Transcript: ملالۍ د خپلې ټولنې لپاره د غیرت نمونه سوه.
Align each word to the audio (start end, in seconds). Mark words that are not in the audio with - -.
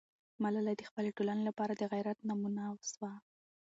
ملالۍ 0.43 0.75
د 0.77 0.83
خپلې 0.89 1.09
ټولنې 1.17 1.43
لپاره 1.49 1.73
د 1.75 1.81
غیرت 1.91 2.17
نمونه 2.29 2.63
سوه. 2.91 3.11